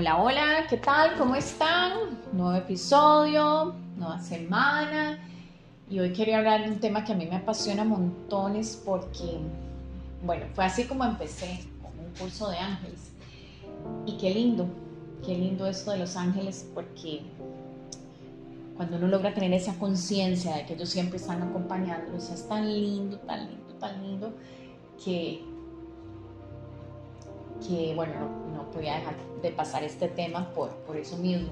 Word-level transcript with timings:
Hola, 0.00 0.22
hola, 0.22 0.66
¿qué 0.70 0.76
tal? 0.76 1.16
¿Cómo 1.18 1.34
están? 1.34 2.20
Nuevo 2.32 2.54
episodio, 2.54 3.74
nueva 3.96 4.20
semana. 4.20 5.18
Y 5.90 5.98
hoy 5.98 6.12
quería 6.12 6.38
hablar 6.38 6.62
de 6.62 6.70
un 6.70 6.78
tema 6.78 7.04
que 7.04 7.14
a 7.14 7.16
mí 7.16 7.26
me 7.26 7.34
apasiona 7.34 7.82
montones 7.82 8.80
porque, 8.86 9.40
bueno, 10.24 10.46
fue 10.54 10.64
así 10.64 10.84
como 10.84 11.04
empecé 11.04 11.64
con 11.82 11.90
un 11.98 12.12
curso 12.16 12.48
de 12.48 12.58
ángeles. 12.58 13.10
Y 14.06 14.16
qué 14.18 14.30
lindo, 14.30 14.68
qué 15.26 15.36
lindo 15.36 15.66
esto 15.66 15.90
de 15.90 15.98
los 15.98 16.14
ángeles 16.14 16.70
porque 16.76 17.22
cuando 18.76 18.98
uno 18.98 19.08
logra 19.08 19.34
tener 19.34 19.52
esa 19.52 19.76
conciencia 19.80 20.58
de 20.58 20.64
que 20.64 20.74
ellos 20.74 20.90
siempre 20.90 21.16
están 21.16 21.42
acompañándolos, 21.42 22.30
es 22.30 22.46
tan 22.46 22.72
lindo, 22.72 23.18
tan 23.18 23.48
lindo, 23.48 23.74
tan 23.80 24.00
lindo 24.00 24.32
que 25.04 25.42
que 27.66 27.92
bueno, 27.94 28.14
no, 28.54 28.70
podía 28.70 28.96
dejar 28.96 29.14
de 29.42 29.50
pasar 29.50 29.82
este 29.84 30.08
tema 30.08 30.48
por, 30.50 30.70
por 30.86 30.96
eso 30.96 31.16
mismo. 31.16 31.48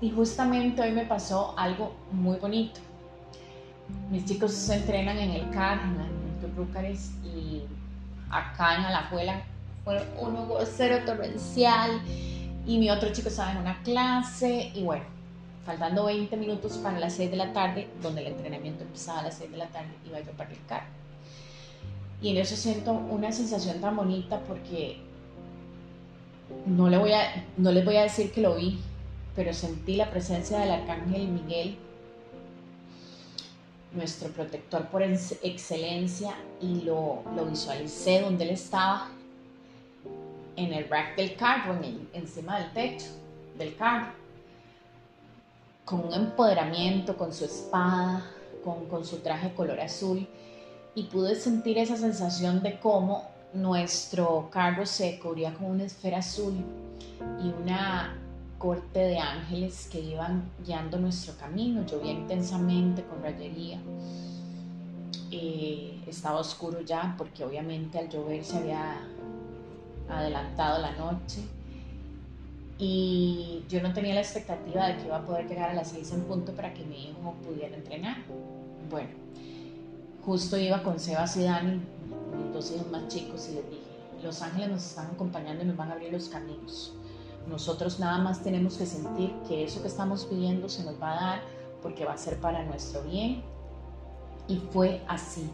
Y 0.00 0.10
justamente 0.10 0.82
hoy 0.82 0.92
me 0.92 1.06
pasó 1.06 1.54
algo 1.56 1.92
muy 2.10 2.36
bonito. 2.36 2.80
Mis 4.10 4.24
chicos 4.24 4.52
se 4.52 4.74
entrenan 4.74 5.18
en 5.18 5.30
el 5.30 5.50
CAR, 5.50 5.80
en 5.80 6.00
el 6.00 6.56
Rúcares, 6.56 7.12
y 7.24 7.62
acá 8.30 8.76
en 8.76 8.84
Alajuela 8.84 9.42
fue 9.84 10.04
un 10.20 10.36
cero 10.66 10.98
torrencial 11.06 12.00
y 12.66 12.78
mi 12.78 12.90
otro 12.90 13.12
chico 13.12 13.28
estaba 13.28 13.52
en 13.52 13.58
una 13.58 13.82
clase 13.82 14.70
y 14.74 14.82
bueno, 14.82 15.04
faltando 15.64 16.04
20 16.04 16.36
minutos 16.36 16.78
para 16.78 16.98
las 16.98 17.14
6 17.14 17.30
de 17.30 17.36
la 17.36 17.52
tarde, 17.52 17.88
donde 18.02 18.22
el 18.22 18.28
entrenamiento 18.28 18.84
empezaba 18.84 19.20
a 19.20 19.22
las 19.24 19.34
6 19.36 19.50
de 19.52 19.56
la 19.56 19.66
tarde, 19.68 19.90
iba 20.06 20.20
yo 20.20 20.32
para 20.32 20.50
el 20.50 20.64
CAR 20.66 21.01
y 22.22 22.30
en 22.30 22.36
eso 22.36 22.54
siento 22.54 22.92
una 22.92 23.32
sensación 23.32 23.80
tan 23.80 23.96
bonita 23.96 24.40
porque 24.46 24.98
no, 26.66 26.88
le 26.88 26.96
voy 26.96 27.12
a, 27.12 27.44
no 27.56 27.72
les 27.72 27.84
voy 27.84 27.96
a 27.96 28.02
decir 28.02 28.30
que 28.30 28.40
lo 28.40 28.54
vi, 28.54 28.78
pero 29.34 29.52
sentí 29.52 29.96
la 29.96 30.08
presencia 30.08 30.60
del 30.60 30.70
arcángel 30.70 31.26
Miguel, 31.28 31.76
nuestro 33.92 34.28
protector 34.28 34.86
por 34.86 35.02
excelencia, 35.02 36.34
y 36.60 36.82
lo, 36.82 37.24
lo 37.34 37.44
visualicé 37.46 38.20
donde 38.20 38.44
él 38.44 38.50
estaba, 38.50 39.10
en 40.54 40.72
el 40.72 40.88
rack 40.88 41.16
del 41.16 41.34
carro, 41.34 41.76
encima 42.12 42.60
del 42.60 42.72
techo 42.72 43.06
del 43.58 43.74
carro, 43.74 44.12
con 45.84 46.06
un 46.06 46.12
empoderamiento, 46.12 47.16
con 47.16 47.32
su 47.32 47.46
espada, 47.46 48.24
con, 48.62 48.86
con 48.86 49.04
su 49.04 49.18
traje 49.18 49.52
color 49.54 49.80
azul 49.80 50.28
y 50.94 51.04
pude 51.04 51.34
sentir 51.34 51.78
esa 51.78 51.96
sensación 51.96 52.62
de 52.62 52.78
cómo 52.78 53.24
nuestro 53.54 54.48
carro 54.50 54.86
se 54.86 55.18
cubría 55.18 55.54
con 55.54 55.70
una 55.70 55.84
esfera 55.84 56.18
azul 56.18 56.54
y 57.42 57.48
una 57.62 58.18
corte 58.58 59.00
de 59.00 59.18
ángeles 59.18 59.88
que 59.90 60.00
iban 60.00 60.44
guiando 60.64 60.98
nuestro 60.98 61.36
camino. 61.36 61.84
Llovía 61.86 62.12
intensamente 62.12 63.02
con 63.04 63.22
rayería. 63.22 63.78
Eh, 65.30 66.00
estaba 66.06 66.40
oscuro 66.40 66.80
ya 66.82 67.14
porque 67.16 67.44
obviamente 67.44 67.98
al 67.98 68.08
llover 68.08 68.44
se 68.44 68.58
había 68.58 69.00
adelantado 70.08 70.80
la 70.80 70.92
noche 70.92 71.40
y 72.78 73.62
yo 73.68 73.80
no 73.82 73.92
tenía 73.92 74.14
la 74.14 74.20
expectativa 74.20 74.88
de 74.88 74.96
que 74.96 75.06
iba 75.06 75.16
a 75.16 75.24
poder 75.24 75.48
llegar 75.48 75.70
a 75.70 75.74
las 75.74 75.88
seis 75.88 76.12
en 76.12 76.22
punto 76.22 76.52
para 76.52 76.74
que 76.74 76.84
mi 76.84 77.10
hijo 77.10 77.34
pudiera 77.44 77.76
entrenar. 77.76 78.18
Bueno, 78.90 79.10
justo 80.24 80.56
iba 80.56 80.82
con 80.82 80.98
Sebas 80.98 81.36
y 81.36 81.44
Dani, 81.44 81.80
mis 82.36 82.52
dos 82.52 82.70
hijos 82.70 82.90
más 82.90 83.08
chicos, 83.08 83.48
y 83.50 83.54
les 83.54 83.70
dije, 83.70 83.82
los 84.22 84.40
ángeles 84.42 84.70
nos 84.70 84.84
están 84.84 85.06
acompañando 85.06 85.64
y 85.64 85.66
nos 85.66 85.76
van 85.76 85.90
a 85.90 85.94
abrir 85.94 86.12
los 86.12 86.28
caminos. 86.28 86.92
Nosotros 87.48 87.98
nada 87.98 88.18
más 88.18 88.42
tenemos 88.42 88.76
que 88.76 88.86
sentir 88.86 89.34
que 89.48 89.64
eso 89.64 89.82
que 89.82 89.88
estamos 89.88 90.24
pidiendo 90.26 90.68
se 90.68 90.84
nos 90.84 91.00
va 91.02 91.12
a 91.12 91.14
dar 91.14 91.40
porque 91.82 92.04
va 92.04 92.12
a 92.12 92.18
ser 92.18 92.38
para 92.38 92.64
nuestro 92.64 93.02
bien. 93.02 93.42
Y 94.46 94.58
fue 94.72 95.02
así. 95.08 95.50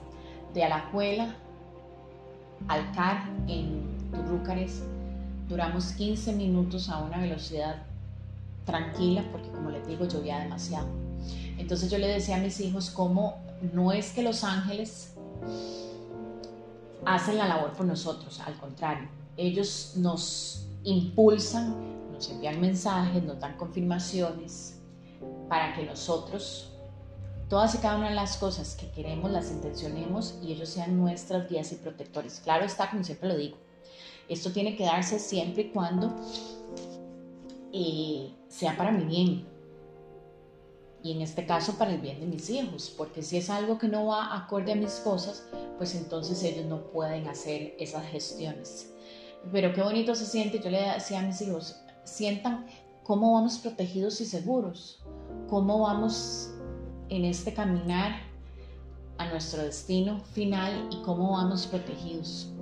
De 0.52 0.64
Alajuela 0.64 1.34
al 2.68 2.90
CAR 2.92 3.22
en 3.46 3.86
Turrúcares 4.10 4.82
duramos 5.48 5.92
15 5.92 6.32
minutos 6.34 6.88
a 6.88 6.98
una 6.98 7.18
velocidad 7.18 7.82
tranquila 8.64 9.24
porque 9.30 9.48
como 9.50 9.70
les 9.70 9.86
digo 9.86 10.06
llovía 10.06 10.40
demasiado. 10.40 10.88
Entonces 11.56 11.90
yo 11.90 11.98
le 11.98 12.06
decía 12.08 12.36
a 12.36 12.40
mis 12.40 12.60
hijos 12.60 12.90
cómo 12.90 13.36
no 13.72 13.92
es 13.92 14.12
que 14.12 14.22
los 14.22 14.44
ángeles 14.44 15.14
hacen 17.04 17.38
la 17.38 17.48
labor 17.48 17.72
por 17.72 17.86
nosotros, 17.86 18.40
al 18.40 18.58
contrario, 18.58 19.08
ellos 19.36 19.92
nos 19.96 20.66
impulsan, 20.84 22.12
nos 22.12 22.28
envían 22.30 22.60
mensajes, 22.60 23.22
nos 23.22 23.38
dan 23.38 23.56
confirmaciones 23.56 24.80
para 25.48 25.74
que 25.74 25.84
nosotros, 25.84 26.72
todas 27.48 27.74
y 27.74 27.78
cada 27.78 27.96
una 27.96 28.10
de 28.10 28.14
las 28.14 28.36
cosas 28.36 28.74
que 28.74 28.90
queremos, 28.90 29.30
las 29.30 29.50
intencionemos 29.50 30.38
y 30.42 30.52
ellos 30.52 30.68
sean 30.68 30.96
nuestras 30.98 31.48
guías 31.48 31.72
y 31.72 31.76
protectores. 31.76 32.40
Claro 32.40 32.64
está, 32.64 32.90
como 32.90 33.04
siempre 33.04 33.28
lo 33.28 33.36
digo, 33.36 33.56
esto 34.28 34.52
tiene 34.52 34.76
que 34.76 34.84
darse 34.84 35.18
siempre 35.18 35.62
y 35.62 35.70
cuando 35.70 36.14
eh, 37.72 38.34
sea 38.48 38.76
para 38.76 38.90
mi 38.90 39.04
bien, 39.04 39.46
y 41.08 41.12
en 41.12 41.22
este 41.22 41.46
caso 41.46 41.78
para 41.78 41.94
el 41.94 42.02
bien 42.02 42.20
de 42.20 42.26
mis 42.26 42.50
hijos, 42.50 42.92
porque 42.94 43.22
si 43.22 43.38
es 43.38 43.48
algo 43.48 43.78
que 43.78 43.88
no 43.88 44.04
va 44.04 44.36
acorde 44.36 44.72
a 44.72 44.76
mis 44.76 44.96
cosas, 44.96 45.42
pues 45.78 45.94
entonces 45.94 46.42
ellos 46.42 46.66
no 46.66 46.82
pueden 46.90 47.26
hacer 47.28 47.74
esas 47.78 48.04
gestiones. 48.08 48.92
Pero 49.50 49.72
qué 49.72 49.80
bonito 49.80 50.14
se 50.14 50.26
siente, 50.26 50.60
yo 50.62 50.68
le 50.68 50.82
decía 50.82 51.20
a 51.20 51.22
mis 51.22 51.40
hijos, 51.40 51.80
sientan 52.04 52.66
cómo 53.04 53.32
vamos 53.32 53.56
protegidos 53.56 54.20
y 54.20 54.26
seguros, 54.26 55.02
cómo 55.48 55.78
vamos 55.80 56.50
en 57.08 57.24
este 57.24 57.54
caminar 57.54 58.20
a 59.16 59.30
nuestro 59.30 59.62
destino 59.62 60.20
final 60.34 60.90
y 60.92 61.00
cómo 61.04 61.32
vamos 61.32 61.66
protegidos. 61.68 62.52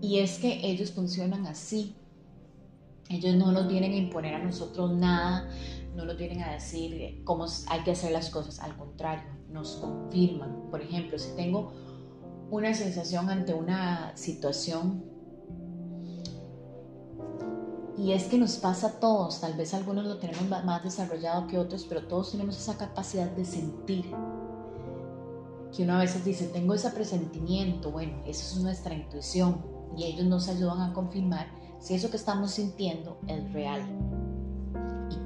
Y 0.00 0.20
es 0.20 0.38
que 0.38 0.66
ellos 0.66 0.92
funcionan 0.92 1.46
así. 1.46 1.94
Ellos 3.10 3.34
no 3.34 3.52
nos 3.52 3.68
vienen 3.68 3.92
a 3.92 3.96
imponer 3.96 4.34
a 4.34 4.42
nosotros 4.42 4.94
nada, 4.94 5.46
no 5.94 6.04
lo 6.04 6.16
tienen 6.16 6.42
a 6.42 6.52
decir 6.52 7.22
cómo 7.24 7.46
hay 7.68 7.80
que 7.82 7.92
hacer 7.92 8.12
las 8.12 8.30
cosas, 8.30 8.60
al 8.60 8.76
contrario, 8.76 9.28
nos 9.50 9.76
confirman. 9.76 10.70
Por 10.70 10.80
ejemplo, 10.80 11.18
si 11.18 11.34
tengo 11.36 11.72
una 12.50 12.74
sensación 12.74 13.30
ante 13.30 13.54
una 13.54 14.16
situación 14.16 15.04
y 17.96 18.12
es 18.12 18.24
que 18.24 18.38
nos 18.38 18.56
pasa 18.56 18.88
a 18.88 19.00
todos, 19.00 19.40
tal 19.40 19.54
vez 19.54 19.72
algunos 19.72 20.04
lo 20.04 20.18
tenemos 20.18 20.48
más 20.64 20.82
desarrollado 20.82 21.46
que 21.46 21.58
otros, 21.58 21.86
pero 21.88 22.06
todos 22.06 22.32
tenemos 22.32 22.56
esa 22.58 22.76
capacidad 22.76 23.30
de 23.30 23.44
sentir. 23.44 24.10
Que 25.74 25.84
uno 25.84 25.94
a 25.94 26.00
veces 26.00 26.24
dice, 26.24 26.48
tengo 26.48 26.74
ese 26.74 26.90
presentimiento, 26.90 27.90
bueno, 27.92 28.22
eso 28.26 28.56
es 28.56 28.62
nuestra 28.62 28.94
intuición 28.94 29.64
y 29.96 30.04
ellos 30.04 30.26
nos 30.26 30.48
ayudan 30.48 30.80
a 30.82 30.92
confirmar 30.92 31.46
si 31.78 31.94
eso 31.94 32.10
que 32.10 32.16
estamos 32.16 32.52
sintiendo 32.52 33.18
es 33.26 33.52
real 33.52 33.82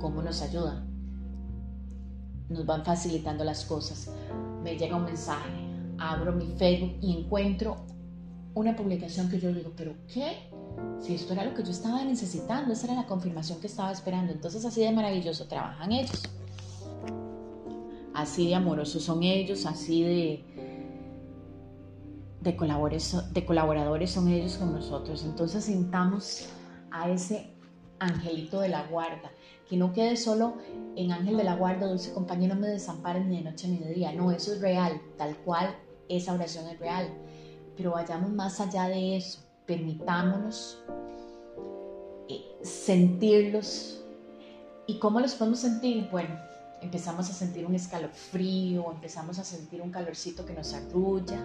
cómo 0.00 0.22
nos 0.22 0.43
ayudan. 0.43 0.87
Nos 2.49 2.65
van 2.65 2.84
facilitando 2.84 3.44
las 3.44 3.65
cosas. 3.65 4.10
Me 4.62 4.76
llega 4.76 4.97
un 4.97 5.04
mensaje, 5.04 5.50
abro 5.99 6.32
mi 6.32 6.47
Facebook 6.56 6.97
y 7.00 7.16
encuentro 7.16 7.76
una 8.54 8.75
publicación 8.75 9.28
que 9.28 9.38
yo 9.38 9.53
digo, 9.53 9.72
pero 9.76 9.94
¿qué? 10.12 10.50
Si 11.00 11.15
esto 11.15 11.32
era 11.32 11.44
lo 11.44 11.54
que 11.54 11.62
yo 11.62 11.71
estaba 11.71 12.03
necesitando, 12.04 12.72
esa 12.72 12.87
era 12.87 12.94
la 12.94 13.06
confirmación 13.06 13.60
que 13.60 13.66
estaba 13.66 13.93
esperando. 13.93 14.32
Entonces 14.32 14.65
así 14.65 14.81
de 14.81 14.91
maravilloso 14.91 15.47
trabajan 15.47 15.93
ellos. 15.93 16.22
Así 18.15 18.49
de 18.49 18.56
amorosos 18.56 19.05
son 19.05 19.22
ellos, 19.22 19.65
así 19.65 20.03
de, 20.03 20.44
de, 22.41 22.53
de 23.32 23.47
colaboradores 23.47 24.11
son 24.11 24.29
ellos 24.29 24.56
con 24.56 24.73
nosotros. 24.73 25.25
Entonces 25.25 25.64
sintamos 25.64 26.49
a 26.91 27.08
ese 27.11 27.55
angelito 28.00 28.61
de 28.61 28.70
la 28.70 28.87
guarda, 28.88 29.31
que 29.69 29.76
no 29.76 29.93
quede 29.93 30.17
solo 30.17 30.55
en 30.97 31.12
ángel 31.12 31.37
de 31.37 31.44
la 31.44 31.55
guarda, 31.55 31.87
dulce 31.87 32.12
compañero, 32.12 32.55
me 32.56 32.69
desamparen 32.69 33.29
ni 33.29 33.38
de 33.38 33.50
noche 33.50 33.69
ni 33.69 33.79
de 33.79 33.93
día. 33.93 34.12
No, 34.12 34.32
eso 34.32 34.53
es 34.53 34.61
real, 34.61 35.00
tal 35.17 35.37
cual 35.38 35.76
esa 36.09 36.32
oración 36.32 36.67
es 36.69 36.79
real. 36.79 37.09
Pero 37.76 37.93
vayamos 37.93 38.31
más 38.31 38.61
allá 38.61 38.88
de 38.88 39.17
eso, 39.17 39.41
permitámonos 39.67 40.82
eh, 42.29 42.43
sentirlos. 42.62 44.03
¿Y 44.87 44.99
cómo 44.99 45.20
los 45.20 45.35
podemos 45.35 45.61
sentir? 45.61 46.09
Bueno, 46.11 46.35
empezamos 46.81 47.29
a 47.29 47.32
sentir 47.32 47.67
un 47.67 47.75
escalofrío, 47.75 48.91
empezamos 48.91 49.38
a 49.38 49.44
sentir 49.44 49.82
un 49.82 49.91
calorcito 49.91 50.47
que 50.47 50.55
nos 50.55 50.73
arrulla, 50.73 51.38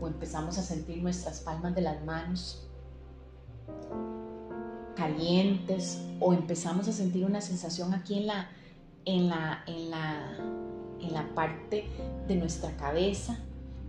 o 0.00 0.06
empezamos 0.06 0.56
a 0.56 0.62
sentir 0.62 1.02
nuestras 1.02 1.40
palmas 1.40 1.74
de 1.74 1.82
las 1.82 2.02
manos 2.04 2.66
calientes 4.94 5.98
o 6.20 6.32
empezamos 6.32 6.88
a 6.88 6.92
sentir 6.92 7.24
una 7.24 7.40
sensación 7.40 7.94
aquí 7.94 8.18
en 8.18 8.26
la, 8.26 8.48
en 9.04 9.28
la, 9.28 9.64
en 9.66 9.90
la, 9.90 10.36
en 11.00 11.12
la 11.12 11.34
parte 11.34 11.86
de 12.28 12.36
nuestra 12.36 12.76
cabeza, 12.76 13.38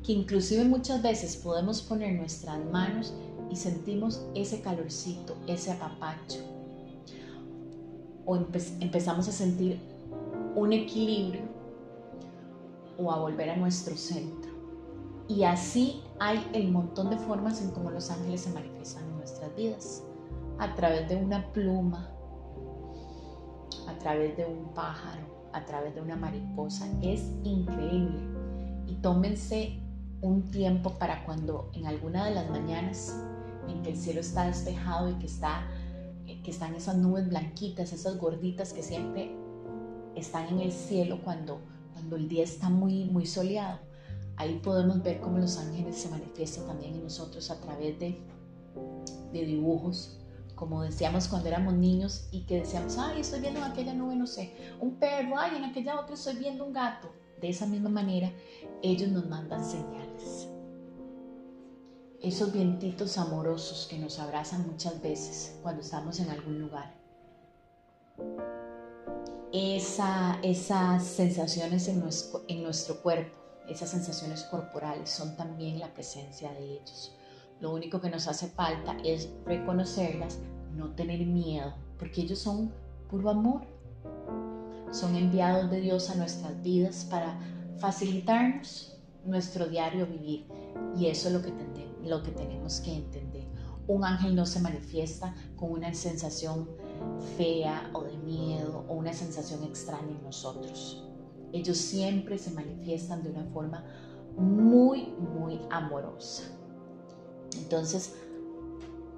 que 0.03 0.13
inclusive 0.13 0.63
muchas 0.63 1.01
veces 1.01 1.35
podemos 1.37 1.81
poner 1.81 2.13
nuestras 2.15 2.63
manos 2.71 3.13
y 3.51 3.55
sentimos 3.55 4.25
ese 4.33 4.61
calorcito, 4.61 5.35
ese 5.47 5.71
apapacho. 5.71 6.39
O 8.25 8.35
empezamos 8.35 9.27
a 9.27 9.31
sentir 9.31 9.79
un 10.55 10.73
equilibrio 10.73 11.41
o 12.97 13.11
a 13.11 13.19
volver 13.19 13.49
a 13.49 13.57
nuestro 13.57 13.97
centro. 13.97 14.51
Y 15.27 15.43
así 15.43 16.01
hay 16.19 16.45
el 16.53 16.71
montón 16.71 17.09
de 17.09 17.17
formas 17.17 17.61
en 17.61 17.71
cómo 17.71 17.89
los 17.89 18.09
ángeles 18.11 18.41
se 18.41 18.51
manifiestan 18.51 19.03
en 19.05 19.17
nuestras 19.17 19.55
vidas. 19.55 20.03
A 20.59 20.75
través 20.75 21.09
de 21.09 21.15
una 21.15 21.51
pluma, 21.51 22.11
a 23.87 23.97
través 23.99 24.37
de 24.37 24.45
un 24.45 24.73
pájaro, 24.73 25.49
a 25.53 25.65
través 25.65 25.95
de 25.95 26.01
una 26.01 26.15
mariposa. 26.15 26.87
Es 27.01 27.31
increíble. 27.43 28.19
Y 28.87 28.95
tómense 28.95 29.79
un 30.21 30.43
tiempo 30.51 30.91
para 30.99 31.23
cuando 31.25 31.69
en 31.73 31.87
alguna 31.87 32.25
de 32.25 32.35
las 32.35 32.49
mañanas 32.49 33.15
en 33.67 33.81
que 33.81 33.91
el 33.91 33.97
cielo 33.97 34.19
está 34.19 34.45
despejado 34.45 35.09
y 35.09 35.13
que, 35.15 35.25
está, 35.25 35.67
que 36.25 36.51
están 36.51 36.75
esas 36.75 36.97
nubes 36.97 37.27
blanquitas, 37.27 37.91
esas 37.93 38.17
gorditas 38.17 38.73
que 38.73 38.83
siempre 38.83 39.35
están 40.15 40.47
en 40.49 40.59
el 40.59 40.71
cielo 40.71 41.21
cuando, 41.23 41.61
cuando 41.93 42.15
el 42.15 42.27
día 42.27 42.43
está 42.43 42.69
muy, 42.69 43.05
muy 43.05 43.25
soleado. 43.25 43.79
Ahí 44.37 44.59
podemos 44.63 45.03
ver 45.03 45.19
cómo 45.19 45.37
los 45.37 45.57
ángeles 45.57 45.97
se 45.97 46.09
manifiestan 46.09 46.65
también 46.65 46.95
en 46.95 47.03
nosotros 47.03 47.49
a 47.51 47.59
través 47.59 47.99
de, 47.99 48.19
de 49.31 49.45
dibujos, 49.45 50.20
como 50.61 50.83
decíamos 50.83 51.27
cuando 51.27 51.47
éramos 51.47 51.73
niños 51.73 52.27
y 52.29 52.41
que 52.41 52.59
decíamos, 52.59 52.95
ay, 52.99 53.21
estoy 53.21 53.39
viendo 53.39 53.59
en 53.59 53.65
aquella 53.65 53.95
nube, 53.95 54.15
no 54.15 54.27
sé, 54.27 54.53
un 54.79 54.99
perro, 54.99 55.39
ay, 55.39 55.57
en 55.57 55.63
aquella 55.63 55.99
otra 55.99 56.13
estoy 56.13 56.35
viendo 56.35 56.63
un 56.63 56.71
gato. 56.71 57.11
De 57.41 57.49
esa 57.49 57.65
misma 57.65 57.89
manera, 57.89 58.31
ellos 58.83 59.09
nos 59.09 59.27
mandan 59.27 59.65
señales. 59.65 60.47
Esos 62.21 62.53
vientitos 62.53 63.17
amorosos 63.17 63.87
que 63.89 63.97
nos 63.97 64.19
abrazan 64.19 64.67
muchas 64.67 65.01
veces 65.01 65.57
cuando 65.63 65.81
estamos 65.81 66.19
en 66.19 66.29
algún 66.29 66.59
lugar. 66.59 66.93
Esa, 69.51 70.37
esas 70.43 71.03
sensaciones 71.03 71.87
en 71.87 72.01
nuestro, 72.01 72.43
en 72.47 72.61
nuestro 72.61 73.01
cuerpo, 73.01 73.35
esas 73.67 73.89
sensaciones 73.89 74.43
corporales 74.43 75.09
son 75.09 75.35
también 75.35 75.79
la 75.79 75.91
presencia 75.91 76.51
de 76.53 76.73
ellos. 76.75 77.15
Lo 77.61 77.71
único 77.71 78.01
que 78.01 78.09
nos 78.09 78.27
hace 78.27 78.47
falta 78.47 78.97
es 79.03 79.29
reconocerlas, 79.45 80.39
no 80.75 80.91
tener 80.91 81.25
miedo, 81.25 81.73
porque 81.97 82.21
ellos 82.21 82.39
son 82.39 82.71
puro 83.09 83.29
amor, 83.29 83.61
son 84.91 85.15
enviados 85.15 85.69
de 85.69 85.81
Dios 85.81 86.09
a 86.09 86.15
nuestras 86.15 86.61
vidas 86.61 87.05
para 87.09 87.39
facilitarnos 87.77 88.97
nuestro 89.25 89.67
diario 89.67 90.05
vivir. 90.05 90.45
Y 90.97 91.07
eso 91.07 91.27
es 91.27 91.33
lo 91.33 91.41
que, 91.41 91.53
lo 92.03 92.23
que 92.23 92.31
tenemos 92.31 92.79
que 92.81 92.95
entender. 92.95 93.45
Un 93.87 94.03
ángel 94.03 94.35
no 94.35 94.45
se 94.45 94.59
manifiesta 94.59 95.33
con 95.55 95.71
una 95.71 95.93
sensación 95.93 96.69
fea 97.37 97.89
o 97.93 98.03
de 98.03 98.17
miedo 98.17 98.85
o 98.87 98.93
una 98.93 99.13
sensación 99.13 99.63
extraña 99.63 100.09
en 100.09 100.23
nosotros. 100.23 101.03
Ellos 101.51 101.77
siempre 101.77 102.37
se 102.37 102.51
manifiestan 102.51 103.23
de 103.23 103.31
una 103.31 103.43
forma 103.45 103.83
muy, 104.37 105.13
muy 105.35 105.59
amorosa. 105.69 106.43
Entonces, 107.57 108.15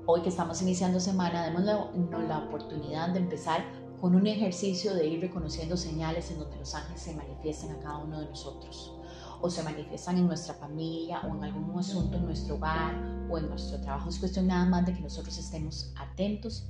hoy 0.06 0.22
que 0.22 0.30
estamos 0.30 0.62
iniciando 0.62 1.00
semana, 1.00 1.46
démosle 1.46 2.28
la 2.28 2.40
oportunidad 2.40 3.10
de 3.10 3.20
empezar 3.20 3.64
con 4.02 4.16
un 4.16 4.28
ejercicio 4.28 4.94
de 4.94 5.08
ir 5.08 5.22
reconociendo 5.22 5.78
señales 5.78 6.30
en 6.32 6.40
donde 6.40 6.58
los 6.58 6.76
ángeles 6.76 7.02
se 7.02 7.16
manifiestan 7.16 7.72
a 7.72 7.80
cada 7.80 7.98
uno 8.00 8.20
de 8.20 8.26
nosotros 8.26 8.94
o 9.40 9.50
se 9.50 9.64
manifiestan 9.64 10.18
en 10.18 10.28
nuestra 10.28 10.54
familia 10.56 11.22
o 11.22 11.36
en 11.36 11.44
algún 11.44 11.80
asunto 11.80 12.18
en 12.18 12.26
nuestro 12.26 12.56
hogar 12.56 12.96
o 13.30 13.38
en 13.38 13.50
nuestro 13.50 13.80
trabajo. 13.80 14.10
Es 14.10 14.20
cuestión 14.20 14.48
nada 14.48 14.66
más 14.66 14.86
de 14.86 14.94
que 14.94 15.02
nosotros 15.02 15.38
estemos 15.38 15.94
atentos 15.98 16.70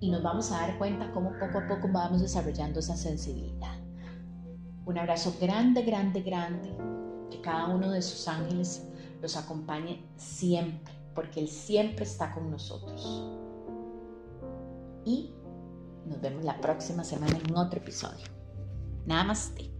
y 0.00 0.10
nos 0.10 0.22
vamos 0.22 0.52
a 0.52 0.58
dar 0.58 0.78
cuenta 0.78 1.10
cómo 1.12 1.32
poco 1.32 1.58
a 1.58 1.66
poco 1.66 1.88
vamos 1.92 2.20
desarrollando 2.20 2.78
esa 2.80 2.96
sensibilidad. 2.96 3.76
Un 4.86 4.98
abrazo 4.98 5.34
grande, 5.40 5.82
grande, 5.82 6.22
grande. 6.22 6.76
Que 7.30 7.40
cada 7.40 7.66
uno 7.66 7.90
de 7.90 8.02
sus 8.02 8.26
ángeles 8.26 8.84
los 9.20 9.36
acompañe 9.36 10.02
siempre, 10.16 10.94
porque 11.18 11.40
Él 11.40 11.48
siempre 11.48 12.04
está 12.04 12.32
con 12.32 12.48
nosotros. 12.48 13.26
Y 15.04 15.34
nos 16.06 16.20
vemos 16.20 16.44
la 16.44 16.60
próxima 16.60 17.02
semana 17.02 17.36
en 17.44 17.56
otro 17.56 17.80
episodio. 17.80 18.24
Namaste. 19.04 19.77